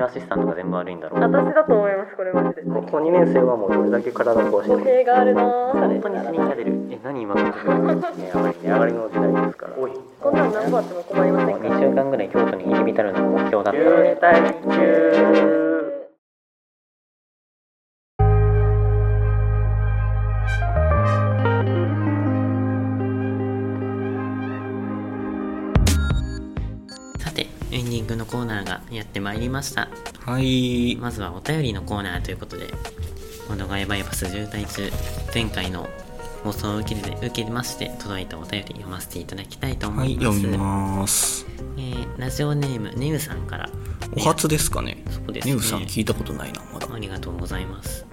[0.00, 1.20] Google アシスタントが全部悪いんだろう。
[1.20, 2.62] 私だと思いますこれマジで。
[2.62, 5.42] 高校2年生はもうどれだけ体壊して語弊があるな。
[5.42, 6.88] 本当に死にかれる。
[6.90, 9.76] え何今の値上がり値上がりの時代ですから。
[9.76, 9.92] おい。
[10.20, 14.76] こんなの何個あっても困りませんか？2週間ぐらい京都に入り浸るのが目標だったの
[15.64, 15.69] で
[28.10, 29.88] グのコーナーがやってまいりました。
[30.24, 30.96] はい。
[30.96, 32.72] まずはお便りのコーナーということで
[33.48, 34.90] 「モノガイバイパス渋滞中」
[35.34, 35.88] 前回の
[36.44, 41.46] 放送を受けて受けまして届いたお便り読ませていただきたいと思はいいます、読みます。
[41.76, 43.70] えーラジオネームネウさんから。
[44.16, 45.02] お初ですかね。
[45.10, 45.54] そうですね。
[45.54, 46.88] ネウさん聞いたことないなまだ。
[46.92, 48.04] ありがとうございます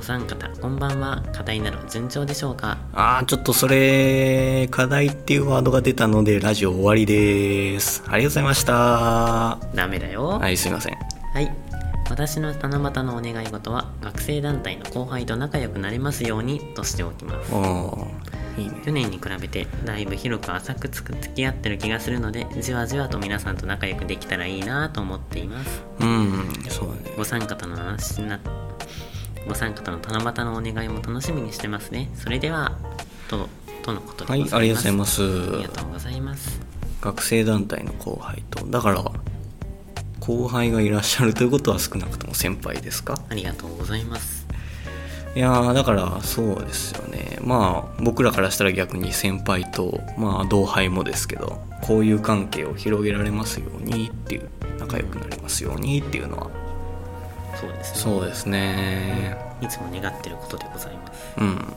[0.00, 1.22] ご参加こんばんは。
[1.30, 2.78] 課題など順調でしょうか？
[2.94, 8.02] あーちょっとそれ課題っていうワードが出たのでラジオ終わりです。
[8.06, 8.72] ありがとうございました。
[8.72, 10.40] はダメだよ。
[10.48, 10.94] いすいません。
[11.34, 11.54] はい。
[12.08, 17.54] 私の七夕のお願い事は、学生団体の後輩と仲良くなれますようにとしておきます。
[17.54, 18.80] おーいいね。
[18.82, 25.82] 去年に比べて、だいぶ広く浅くつく付き合ってる気がするので、じわじわと皆さんと仲良くできたらいいなと思っています。
[26.00, 27.14] うんそうだね。
[27.18, 28.69] ご参加との話な、ご
[29.54, 32.10] 参加との七夕のお願いも楽しみにしてますね。
[32.14, 32.78] それでは、
[33.28, 33.48] と、
[33.82, 34.40] とのことではい。
[34.40, 35.26] ありがとうございますあ
[35.56, 36.60] りがとうございます。
[37.00, 39.02] 学生団体の後輩とだから
[40.20, 43.18] 後輩がいらっしゃるということは少なくとも先輩ですか？
[43.30, 44.46] ありがとうございます。
[45.34, 54.50] いやーだからそうですよねまあ僕らからしたら逆に先輩とまあ同輩もですけどこういう関係を広げられますようにっていう
[54.80, 56.50] 仲良くなりますようにっていうのは
[57.60, 58.00] そうですね。
[58.00, 59.36] そうですね。
[59.60, 61.34] いつも願ってることでございます。
[61.38, 61.74] うん。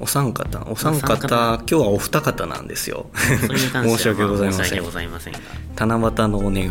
[0.00, 1.54] お三方お三方方。
[1.58, 3.06] 今日はお二方なんですよ。
[3.14, 4.82] 申し訳ございません。
[5.10, 5.38] ませんが。
[5.76, 6.68] 七夕のお願い。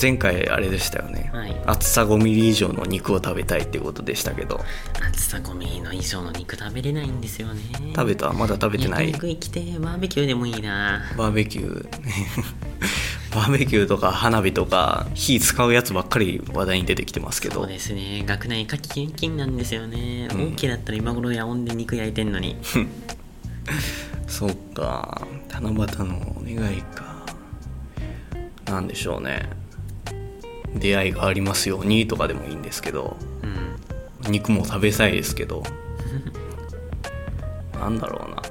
[0.00, 1.62] 前回あれでしたよね、はい。
[1.66, 4.60] 厚さ5ミリ以上の肉を食べたいっていうことでしたけど。
[5.04, 7.62] 厚さ5ミリの以上の肉食べれないんですよね。
[7.96, 8.32] 食べた？
[8.32, 9.10] まだ食べてない？
[9.10, 11.02] 焼肉行きてバーベキューでもいいな。
[11.18, 11.88] バーベキュー
[13.32, 17.54] バーベキューとか花火とか火使うやつばっかり話題に出てきてますけど。
[17.56, 18.24] そうですね。
[18.26, 20.38] 学内夏季厳禁なんですよね、うん。
[20.54, 22.56] OK だったら今頃夜温で肉焼いてんのに。
[24.26, 25.26] そうか。
[25.48, 27.24] 七夕のお願いか。
[28.66, 29.48] なんでしょうね。
[30.74, 33.16] 出会いがありますようにとかでもいいんですけど。
[34.24, 34.32] うん。
[34.32, 35.62] 肉も食べたいですけど。
[37.78, 38.42] なんだろうな。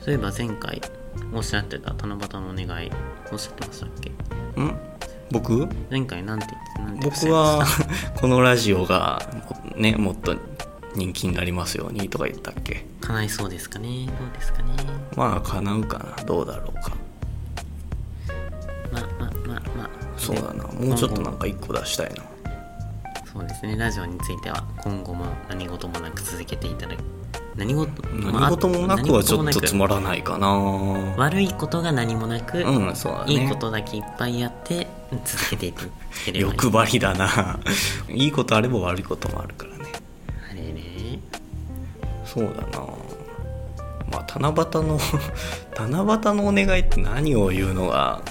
[0.00, 0.80] そういえば前回
[1.32, 2.90] おっしゃってた七夕のお願い
[3.32, 4.10] おっしゃってましたっけ？
[4.60, 4.76] ん？
[5.30, 5.68] 僕？
[5.90, 7.66] 前回なんて言ってなんておっしゃ僕は
[8.20, 9.22] このラジオが
[9.76, 10.36] ねもっと
[10.96, 12.84] 人気になりますようにとか言ったっけ？
[13.00, 14.06] 叶いそうですかね？
[14.06, 14.68] どうですかね？
[15.16, 16.92] まあ叶うかなどうだろうか。
[18.92, 20.64] まあまあまあまあそうだな。
[20.64, 22.22] もうちょっとなんか一個出したいな。
[23.32, 23.76] そうですね。
[23.76, 27.02] ラジオについては今後も何事もなく続けていただく
[27.56, 30.48] 何事何事もなくはちょっとつまららないかな。
[31.16, 33.32] 悪いことが何もなく、うんそうだね。
[33.32, 34.86] いいことだけいっぱいやって
[35.24, 35.82] 続けていけ
[36.32, 37.58] ればいい欲張りだな。
[38.08, 39.84] いいことあれば悪いこともあるからね。
[40.50, 41.18] あれね。
[42.24, 42.86] そうだな。
[44.10, 45.00] まあ七夕の
[45.76, 48.22] 七夕のお願いって何を言うのが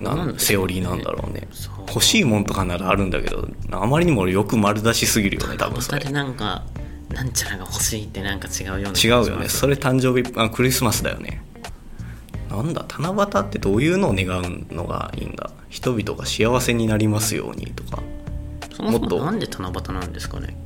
[0.00, 1.46] ななんセオリーなんだろうね。
[1.88, 6.10] 欲しいもんとかならあるんだけどあまりにもよく丸出しすぎるよね多分それ。
[6.10, 6.62] なんか
[7.12, 9.48] なんちゃらが欲しいってなんか違うような気違うよね。
[9.48, 11.42] それ誕生日あクリスマスだよね。
[12.50, 15.50] なんだ七夕ってどういうのを願うのがいいんだ？
[15.70, 18.02] 人々が幸せになりますようにとか。
[18.76, 19.18] そもっと？
[19.18, 20.56] もなんで七夕なんですかね？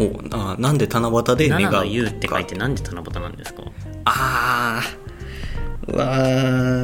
[0.00, 3.62] おうあなんで七夕で願七うの言うって書いかてなんで七夕なんですか？
[4.04, 5.92] あー。
[5.92, 6.06] うわ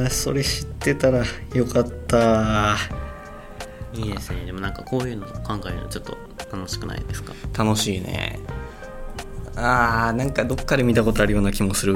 [0.05, 1.23] ーそれ知ってたら
[1.53, 2.75] よかった
[3.95, 4.45] いいですね。
[4.45, 6.17] でもなんかこういうの考えるのちょっと
[6.51, 7.33] 楽しくないですか？
[7.57, 8.39] 楽しいね。
[9.55, 11.95] あーなんかどっかで見たことあるような気もする。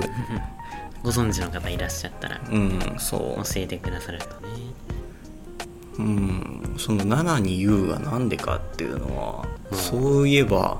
[1.03, 3.43] ご存知の方いらっしゃったらうんそう。
[3.43, 4.53] 教えてくださるとね。
[5.97, 10.79] うんその7に U がなんでかっていうのは、そういえば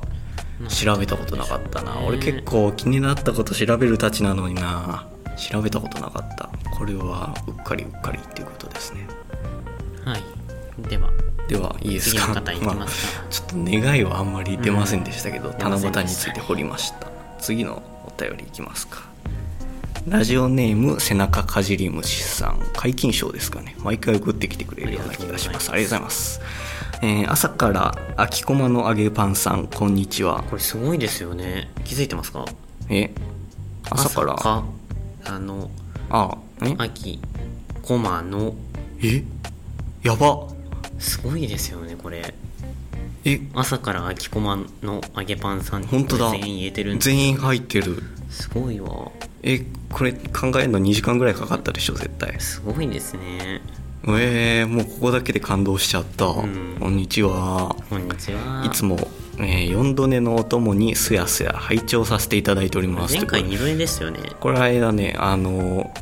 [0.70, 5.06] 調べたことなかったな、なんで俺結構気になったこと調べるたちなのにな。
[5.38, 6.50] 調べたことなかった。
[6.78, 9.06] これはうっかりうっかりっていうことですね。
[9.08, 9.09] はい
[10.82, 11.10] では。
[11.48, 12.22] ではいいですか？
[12.22, 13.24] 次の方いきますか。
[13.26, 17.08] あちょっと願いはあんまり出ませんでしたけど、うん七夕について掘りました。
[17.40, 19.08] 次のお便りいきますか。
[20.08, 22.60] ラジオネーム背中かじり虫さん。
[22.74, 23.76] 皆勤賞ですかね。
[23.80, 25.72] 毎回送ってきてくれるような気がします。
[25.72, 26.42] ありがとうございます。
[27.02, 30.44] えー朝から秋駒の揚げパンさんこんにちは。
[30.50, 31.70] これすごいですよね。
[31.84, 32.46] 気づいてますか？
[32.90, 33.12] え？
[33.90, 34.36] 朝から？
[34.36, 34.64] か
[35.26, 35.70] あの
[36.10, 36.76] あえ？
[36.78, 37.20] 秋
[37.82, 38.54] コマの
[39.02, 39.24] え？
[40.04, 40.48] やば
[41.00, 42.34] すごいですよねこれ。
[43.26, 43.40] え？
[43.54, 46.32] 朝から秋コマの揚げパンさん本当だ。
[46.32, 47.02] 全員言えてるんで。
[47.02, 48.04] す全員入ってる。
[48.30, 49.12] すごいわ。
[49.44, 52.40] えこれ考えるの2時間ぐらいかかったでしょ絶対。
[52.40, 53.62] すごいですね。
[54.08, 56.78] えー、もうここだけで感動しちゃった、ん。
[56.80, 57.76] こんにちは。
[57.90, 58.64] こんにちは。
[58.66, 58.98] いつも、
[59.38, 63.16] えー、4度寝のお供にすやすや拝聴させていただいております。
[63.16, 64.20] 前回これ2度目ですよね。
[64.40, 65.94] これ間ねあの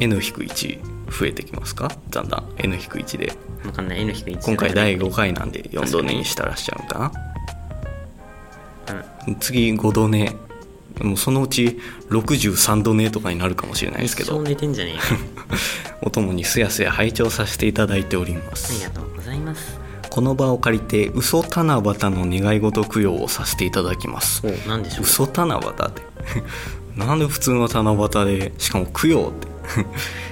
[0.00, 1.90] N-1 増えてきますか？
[2.10, 2.44] だんだん。
[2.58, 3.32] N-1 で
[3.64, 4.00] わかんない。
[4.02, 7.12] N-1 今回第5回なんで4度寝にしたらしちゃうかな
[9.40, 10.34] 次5度寝。
[11.00, 14.34] もうそのうち63度寝とかになるかもしれないですけど。
[14.34, 15.02] 一生寝てんじゃねえか。
[16.02, 19.78] お供にすやすや拝聴させていただいておりまありすがとうございます。
[20.10, 24.42] この場を借りて嘘七夕の願い事供養をさせていただきます。
[24.46, 25.04] お何でしょう。
[25.04, 26.02] 嘘七夕って。
[26.96, 29.48] なんで普通の七夕でしかも供養って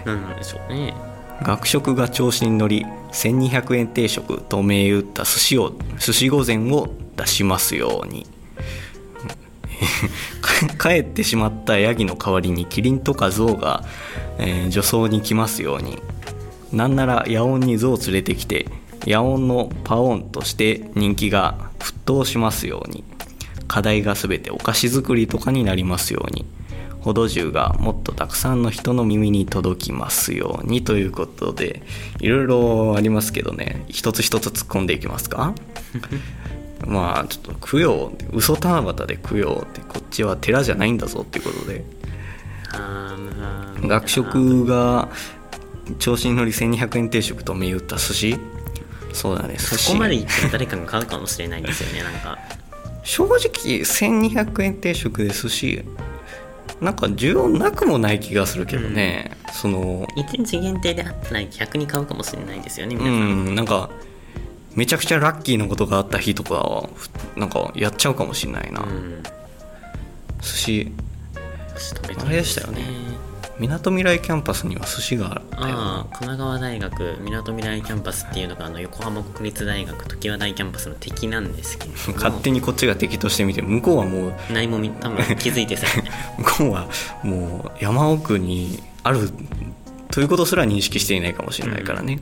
[0.04, 0.94] 何 なんでしょうね。
[1.42, 8.26] 学食が調子に乗り1200円定食と銘打った寿司を寿司御膳を出しますように。
[10.80, 13.84] 帰ってしまったヤギの代わりにキリンとかゾウが、
[14.38, 15.98] えー女装に来ますように。
[16.72, 18.66] なんなら野音にゾウ連れてきて
[19.04, 23.04] 野音のパオンとして人気が沸騰しますように。
[23.66, 26.44] 課題が全てお菓子作りとかになりますように。
[27.02, 31.82] ほど重がもっとたくさんの人の耳に届きますようにということで
[32.20, 33.84] いろいろありますけどね。
[33.88, 35.54] 一つ一つ突っ込んでいきますか？
[36.86, 41.84] まあちょっと供養嘘七夕で供養ってこっちは寺じゃないんだぞっていうことで。
[43.86, 45.08] 学食が
[45.98, 48.36] 調子に乗り1200円定食と銘打った寿司？
[49.12, 49.84] そうだね寿司。
[49.86, 52.38] そこまで言ったら誰かが買うかもしれないですよねなんか。
[53.04, 53.38] 正直
[53.80, 55.82] 1200円定食で寿司
[56.80, 63.90] なんか需要なくもない気がするけどね、その一日限定であったら逆に買うかもしれないですよねう皆さん、んなんか
[64.74, 69.22] めちゃくちゃラッキーなことがあった日とかはふなんかやっちゃうかもしれないな、うん。
[70.40, 70.92] 寿司
[72.18, 72.82] あれでしたよね
[73.62, 82.16] みなとみらいキャンパスには寿司があったよああ神奈川大学みなとみらいキャンパスっていうのがあの横浜国立大学常盤大キャンパスの敵なんですけれども。
[82.18, 85.86] 勝手にこっちが敵としてみて向こうはもう何もみ多分 気づいてさ。
[86.38, 86.88] 向こうは
[87.22, 89.30] もう山奥にある
[90.10, 92.18] ということすら認識していないかもしれないからね、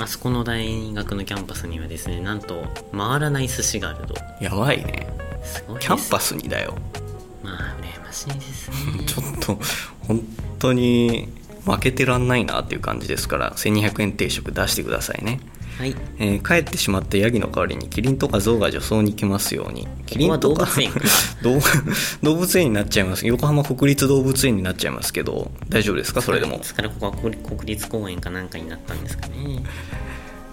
[0.00, 4.16] あそこの大学のキャンパスにはですねなんと回らない寿司があると。
[4.40, 5.06] やばいね。
[5.44, 5.86] すごいです。
[5.86, 6.74] キャンパスにだよ。
[7.44, 9.04] まあ羨ましいですね。
[9.06, 9.58] ちょっと
[10.08, 10.20] 本
[10.58, 11.28] 当に
[11.64, 15.40] 負けてらんないなっていう感じですから1200円定食出してくださいね、
[15.78, 15.94] はい。
[16.18, 19.86] えー帰ってしまったヤギの代わりにキリンとかゾウが女装に来ますように。
[20.06, 21.00] キリンとか動物園か
[21.42, 21.60] 動
[22.22, 23.26] 動物園になっちゃいます。
[23.26, 26.22] 横浜国立動物園になっちゃいますけど大丈夫ですか？
[26.22, 26.56] それでも。
[26.56, 29.62] いつからここは国国立公園かなんかになったんですかね。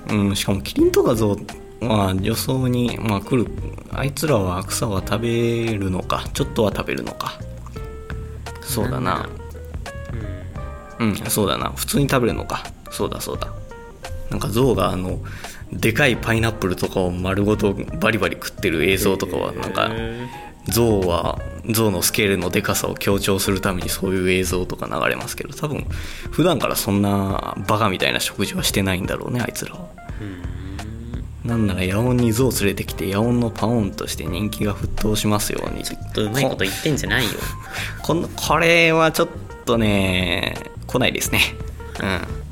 [0.09, 1.37] うん、しかもキリンとかゾ
[1.81, 3.47] ウは予想に、まあ、来る
[3.91, 7.39] あいつらは草は食べるのかちょっとは食べるのか。
[8.61, 9.29] そうだな
[10.99, 11.71] うんそうだな。
[11.75, 12.63] 普通に食べるのか。
[12.91, 13.47] そうだそうだ。
[14.29, 15.19] なんかゾウがあの
[15.71, 20.27] でかいパイナップルとかを丸ごとバリバリ食ってる映像とかはなんかへ
[20.67, 25.85] ゾウはゾウのスケールのでかさを強調するためにそういう映像とか流れますけど多分
[26.31, 29.87] 普段からそんなバカみたいな食事はしてないんだろうねあいつらは。
[31.43, 35.83] なんなら野音にゾウ連れてきて野音のパオンとして人気が沸騰しますように。
[35.83, 37.29] ちょっとうまいこと言ってんじゃないよ。
[38.01, 39.27] このこれはちょっ
[39.63, 40.55] とね
[40.87, 41.39] 来ないですね。
[42.01, 42.05] うん。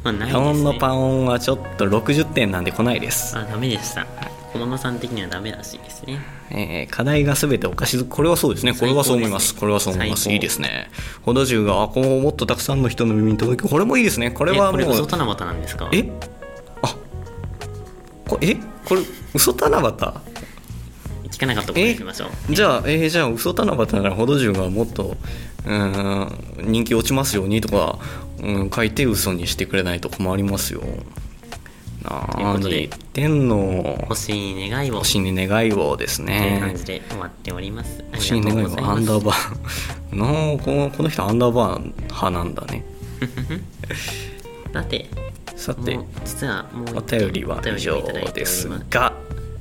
[0.04, 0.64] まあないですね。
[0.64, 3.38] のパオンはちょっと60点なんで来ないです。
[3.38, 4.06] あダメでした。
[4.54, 6.20] 小野さん的にはダメらしいですね。
[6.52, 8.74] えー課題が全てお菓子作これはそうですね。
[8.74, 9.56] これはそう思います。
[9.56, 10.30] これはそう思います。
[10.32, 10.92] いいですね。
[11.24, 14.30] ほど重があこうもっとたくさんの人の耳に届くこれもいいですね。
[14.30, 15.90] これえはもうこれ嘘七夕なんですか？
[15.92, 16.06] え？
[16.84, 16.96] あ
[18.28, 18.56] こえ？
[18.86, 19.02] これ
[19.34, 19.84] 嘘七夕？
[21.30, 22.54] 聞かなかったことにしましょう。
[22.54, 25.18] じゃあ、えーじゃあ嘘七夕ならほど重がもっと
[25.66, 28.00] うーん人気落ちますようにとか、
[28.42, 30.82] うん、書いて嘘にしてくれないと困りますよ。
[32.04, 33.98] 何言ってんの？
[34.02, 35.00] 欲しい願いを。
[35.00, 38.04] 星に願いをですという感ねじで終わっております。
[38.12, 40.16] あ星に願いうをアンダーごバー。
[40.18, 42.84] なあこのこの人アンダーバー派なんだね。
[44.74, 45.10] さて
[45.56, 48.02] さて実はもうお便りは以上
[48.34, 49.14] ですが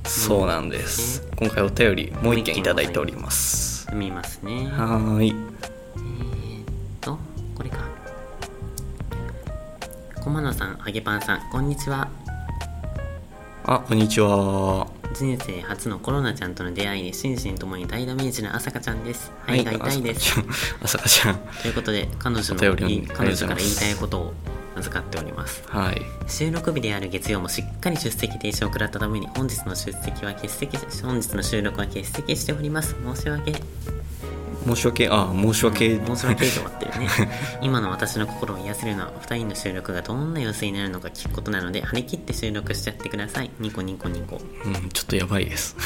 [0.05, 1.25] そうなんです。
[1.37, 3.85] 今回お便りもう一件いただいております。
[3.85, 4.69] 読みますね。
[4.73, 5.31] はーい。
[5.33, 5.37] と
[7.63, 7.79] これか。
[10.21, 12.09] 駒野さん揚げパンさんこんにちは。
[13.63, 14.89] あこんにちは。
[15.15, 19.31] 人生初のコロナちゃんとの出会いで心身ともに大ダメージの朝香ちゃんです。
[19.47, 20.35] 肺が痛いです、
[20.83, 21.37] 朝香ちゃん。
[21.63, 24.35] ということで彼女のい彼女から言いたいことを
[24.75, 25.63] 預かっております。
[25.69, 26.03] はい。
[26.27, 32.97] 収録日である月曜もしっかり出席停止を食らったために本日の出席は欠席し本日の収録は欠席しております。
[33.15, 33.53] 申し訳
[34.65, 37.09] 申し訳あ申し訳、申し訳と終わってるね。
[37.63, 43.51] 今の私の心を癒せるのは2人の収録がどんな様子になるのか聞くことなので張り切って収録しちゃってください。
[43.59, 44.41] ニコニコニコ。
[44.65, 45.77] うん、ちょっとやばいです。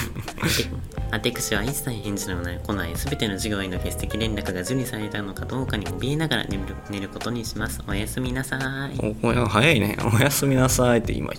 [1.11, 7.81] アテクシは一切返事のない来ない全ての授業への欠席連絡が受理されたのかどうかに怯えながら寝る寝ることにします。
[7.87, 8.59] おやすみなさ
[8.93, 9.17] い。
[9.23, 9.97] おおや早いね。
[10.15, 11.33] おやすみなさいって今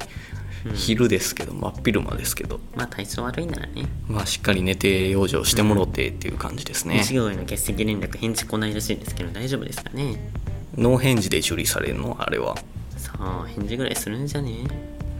[0.69, 0.75] うん。
[0.75, 2.59] 昼ですけど真っ昼間ですけど。
[2.75, 3.85] まあ体調悪いならね。
[4.07, 10.31] まあしっかり寝て養生してもろてっていう感じですね、授業への欠席連絡返事来ないらしいですけど大丈夫ですかね？
[10.75, 12.15] ノー返事で処理されるの？
[12.19, 12.55] あれは。
[12.97, 14.65] さあ返事ぐらいするんじゃね？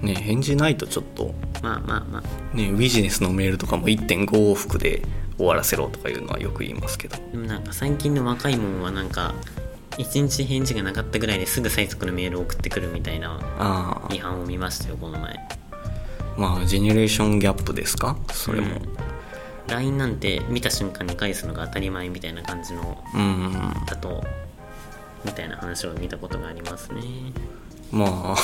[0.02, 1.34] ね返事ないとちょっと。
[1.64, 2.56] まあまあまあ。
[2.56, 5.02] ねビジネスのメールとかも1.5往復で
[5.38, 7.18] 終わらせろとかいうのはよく言いますけど。
[7.32, 9.34] でもなんか最近の若いもんはなんか
[9.98, 13.40] 一日返事がなかったぐらいですぐ最速のメールを送ってくるみたいな
[14.12, 15.36] 違反を見ましたよこの前。
[16.38, 18.16] まあジェネレーションギャップですか？
[18.32, 18.80] それも。
[19.68, 23.54] LINE なんて見た瞬間に返すのが当たり前みたいな感じのうん、
[23.86, 24.24] だと
[25.26, 27.02] みたいな話を見たことがありますね。
[27.92, 28.36] まあ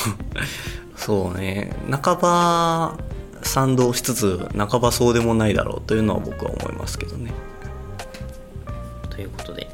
[0.97, 1.72] そうね。
[2.04, 2.97] 半ば
[3.43, 7.32] 賛同しつつ半ばそうでもないだろうというのは僕は思いますけどね。
[9.10, 9.68] ということでい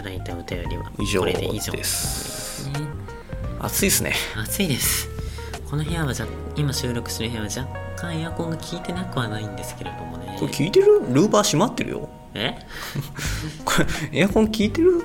[0.00, 2.72] ただいたお便りは以上ですになりますね。
[3.60, 4.14] 暑いですね。
[4.34, 5.10] 暑いです。
[5.68, 6.26] この部屋はじゃ
[6.56, 10.36] 今収録してる部屋は若干エアコンが効いてなくはないんですけれどもね。
[10.40, 11.00] これ聞いてる？
[11.12, 12.08] ルーバー閉まってるよ。
[12.32, 12.56] え？
[13.66, 13.74] こ
[14.12, 15.02] れエアコン効いてる？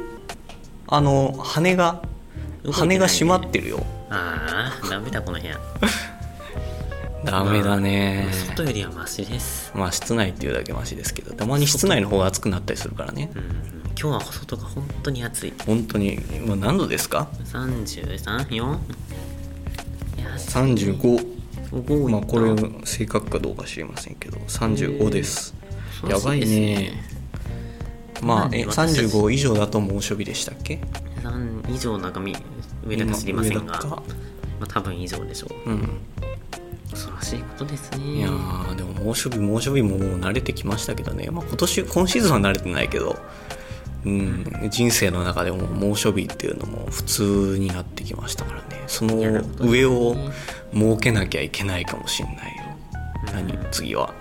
[0.87, 2.01] あの羽が
[2.63, 2.71] ね。
[2.71, 3.85] 羽が閉まってるよ。
[4.09, 5.59] ああダメだこの部屋。
[7.25, 8.29] ダメだね。
[8.47, 9.73] 外よりはマシです。
[9.75, 13.29] まあ室内っていうだけマシですけどたまに室内の方が暑くなったりするからね。
[13.35, 15.53] うん今日は外が本当に暑い。
[15.65, 16.19] 本当に？
[16.35, 18.53] 今何度ですか？33?4?
[18.53, 18.57] い
[20.21, 21.35] や35
[21.71, 25.55] 35まあこれ正確かどうか知りませんけど35です。
[26.07, 27.03] やばいね。
[28.21, 30.79] まあえなんで私たち35以上だと猛暑日でしたっけ
[31.23, 32.35] ？3以上なんかみ
[32.85, 34.03] 上だか知りませんが、ま
[34.61, 35.69] あ、多分以上でしょう。
[35.69, 35.99] うん。
[36.91, 38.17] 恐ろしいことですね。
[38.17, 43.17] いやーでも猛暑日猛暑日ももう慣れてきましたけどね、まあ、今年今シーズンは慣れてないけど、
[44.05, 48.83] うん、人生の中でも猛暑日っていうのも普通になってきましたからね。
[48.85, 49.15] その
[49.59, 50.15] 上を
[50.71, 52.63] 設けなきゃいけないかもしんないよ。
[53.33, 53.57] 何？
[53.71, 54.13] 次は。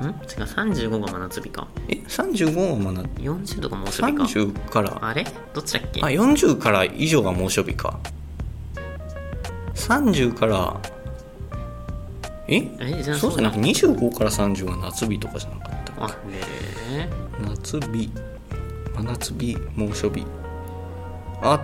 [0.00, 0.06] ん？
[0.06, 1.68] 違う35が真夏日か。
[1.88, 4.24] え？35はまだ40度が猛暑日か。
[4.24, 4.98] 30から。
[5.00, 5.24] あれ？
[5.54, 6.00] どっちだっけ？
[6.02, 8.00] あ40から以上が猛暑日か。
[9.76, 10.80] 30から。
[12.48, 12.56] え？
[12.80, 13.02] え？
[13.04, 17.08] じゃあそうじゃなくだて25から30が夏日とかじゃなかったっあけね
[17.40, 18.10] 夏日
[18.96, 20.26] 真夏日猛暑日。
[21.42, 21.60] あ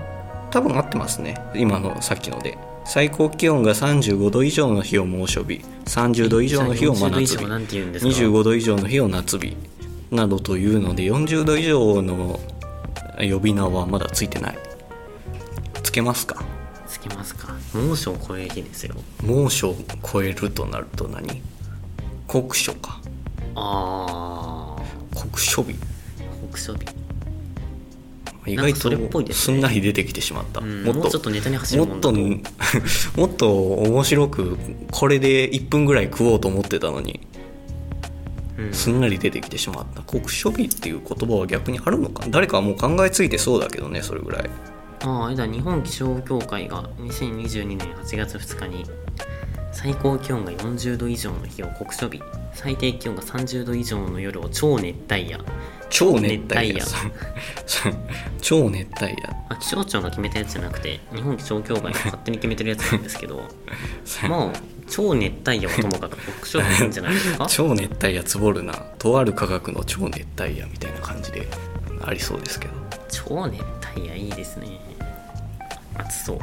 [0.50, 1.34] 多分合ってますね。
[1.54, 2.58] 今のさっきので。
[2.84, 5.62] 最高気温が35度以上の日を猛暑日。
[5.86, 9.56] 30度以上の日を真夏じゃあ40度以日上なんて言うんですか？25度以上の日を夏日。
[10.10, 12.38] などというので40度以上の
[13.18, 14.58] 呼び名はまだついてない。
[15.82, 16.44] つけますか？
[16.86, 17.54] つけますか？
[17.72, 18.94] 猛暑を超える日ですよ。
[19.22, 21.40] 猛暑を超えるとなると何？
[22.26, 23.00] 酷暑か。
[23.54, 24.82] ああ
[25.14, 25.76] 酷暑日。
[26.42, 26.84] 酷暑日
[28.46, 28.90] 意外と
[29.22, 30.84] ですんなり出てきてしまった、うん。
[30.84, 32.46] もうちょっとネタに走るもんだもっと
[33.14, 34.58] ともっと面白く
[34.90, 37.20] これで1分ぐらい食おうと思ってたのに
[38.58, 38.72] うん。
[38.72, 40.02] すんなり出てきてしまった。
[40.02, 42.24] 酷暑日っていう言葉は逆にあるのか？
[42.28, 44.50] 誰かはもう考えついてそうだけどねそれぐらい。
[45.04, 48.84] ああだ日本気象協会が2022年8月2日に
[49.72, 52.22] 最高気温が40度以上の日を酷暑日
[52.52, 55.44] 最低気温が30度以上の夜を超熱帯夜
[55.92, 56.82] 超熱帯夜
[58.40, 59.36] 超熱帯夜。
[59.50, 63.42] あ気象庁が決めたやつじゃなくて日本気象協会が勝手に決めてるやつなんですけど
[64.28, 64.52] まあ
[64.88, 67.46] 超熱帯夜はともかく酷暑日いいんじゃないですか？
[67.50, 68.72] 超熱帯夜つぼるな。
[68.98, 71.46] とある科学の超熱帯夜みたいな感じで
[72.04, 72.74] ありそうですけど。
[73.10, 73.62] 超熱
[73.96, 74.80] 帯夜いいですね。
[75.98, 76.38] 暑そう。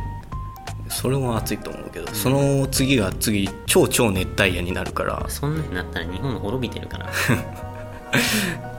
[0.90, 5.26] それも暑いと思うけど、その次が次超超熱帯夜になるから。
[5.28, 7.10] そんなになったら日本滅びてるから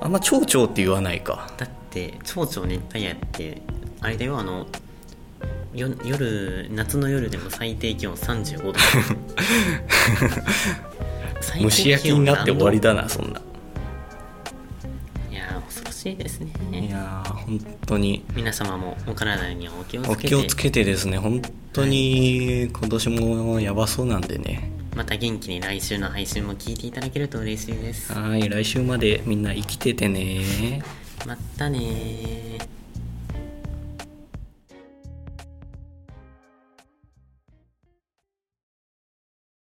[0.00, 1.50] あんま超超って言わないか。
[1.56, 3.62] だって超超熱帯夜って
[4.00, 4.66] あれだよあの
[5.74, 8.74] よ夜夏の夜でも最低気温35度。
[11.60, 13.40] 蒸し焼きになって終わりだだなそんな。
[15.30, 18.24] いやー恐ろしいですいねやー本当に。
[18.34, 20.34] 皆様もお体にはお気をつけて。
[20.34, 21.42] お気をつけてですね本
[21.72, 28.14] 当に今年もやばそうなんでねまた元気に来週の配信も聞いていただけると嬉しいです。
[28.14, 30.82] はい来週までみんな生きててね。
[31.26, 32.75] またねー